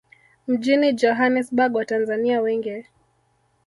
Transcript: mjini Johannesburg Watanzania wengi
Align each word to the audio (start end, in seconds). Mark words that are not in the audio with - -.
mjini 0.47 0.93
Johannesburg 0.93 1.75
Watanzania 1.75 2.41
wengi 2.41 2.85